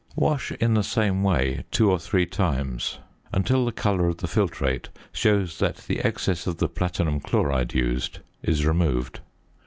[0.15, 2.97] Wash in the same way two or three times
[3.31, 8.17] until the colour of the filtrate shows that the excess of the platinum chloride used
[8.41, 9.19] is removed.